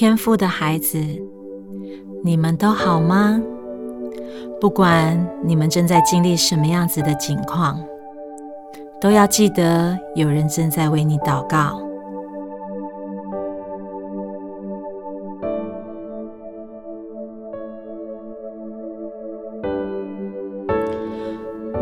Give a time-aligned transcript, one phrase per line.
[0.00, 0.96] 天赋的孩子，
[2.22, 3.42] 你们都好吗？
[4.60, 7.80] 不管你们正在经历什么样子的境况，
[9.00, 11.82] 都要记得有人正在为你祷告。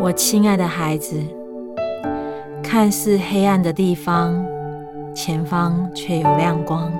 [0.01, 1.21] 我亲爱的孩子，
[2.63, 4.43] 看似黑暗的地方，
[5.13, 6.91] 前方却有亮光；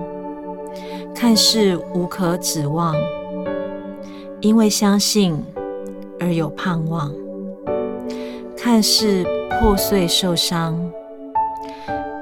[1.20, 2.95] 看似无可指望，
[4.39, 5.35] 因为相信
[6.20, 7.12] 而有盼望；
[8.55, 10.77] 看似破碎受伤，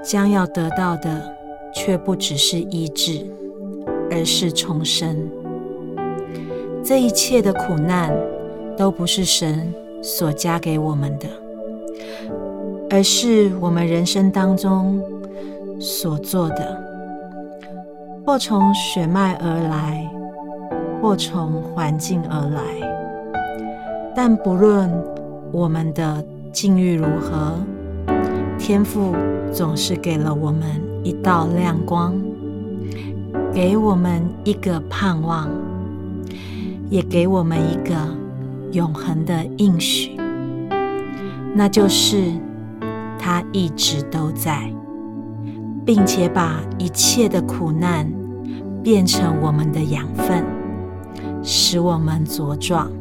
[0.02, 1.36] 将要得到的
[1.74, 3.26] 却不只是医治，
[4.10, 5.30] 而是重生。
[6.82, 8.18] 这一切的苦难
[8.78, 9.74] 都不是神。
[10.02, 11.28] 所加给我们的，
[12.92, 15.02] 而是我们人生当中
[15.80, 16.85] 所做的，
[18.26, 20.10] 或从血脉而来，
[21.02, 22.62] 或从环境而来。
[24.16, 24.90] 但不论
[25.52, 27.54] 我们的境遇如何，
[28.58, 29.14] 天赋
[29.52, 30.64] 总是给了我们
[31.04, 32.16] 一道亮光，
[33.54, 35.50] 给我们一个盼望，
[36.90, 37.96] 也给我们一个。
[38.72, 40.18] 永恒的应许，
[41.54, 42.34] 那就是
[43.18, 44.70] 他一直都在，
[45.86, 48.12] 并且把一切的苦难
[48.84, 50.44] 变成我们的养分，
[51.44, 52.92] 使我们茁壮。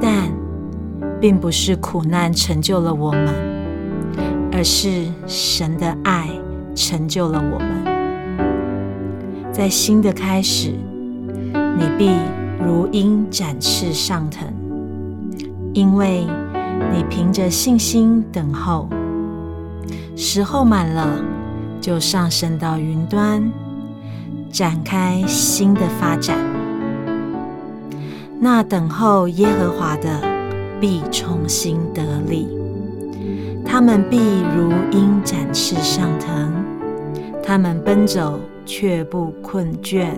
[0.00, 0.30] 但
[1.20, 3.28] 并不是苦难成就了我们，
[4.52, 6.28] 而是神的爱
[6.74, 7.68] 成就了我们。
[9.52, 10.72] 在新的开始，
[11.52, 12.10] 你必。
[12.64, 14.46] 如鹰展翅上腾，
[15.72, 16.24] 因为
[16.94, 18.88] 你凭着信心等候，
[20.16, 21.08] 时候满了，
[21.80, 23.50] 就上升到云端，
[24.50, 26.36] 展开新的发展。
[28.38, 30.20] 那等候耶和华的，
[30.80, 32.48] 必重新得力，
[33.64, 34.18] 他们必
[34.56, 36.52] 如鹰展翅上腾，
[37.42, 40.08] 他们奔走却不困倦。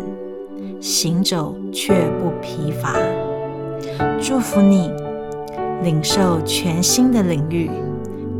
[0.81, 2.95] 行走却不疲乏，
[4.21, 4.91] 祝福你
[5.83, 7.71] 领受全新的领域，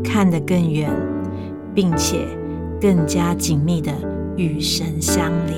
[0.03, 0.91] 看得更远，
[1.75, 2.25] 并且
[2.81, 3.91] 更加紧密的
[4.37, 5.54] 与神相连。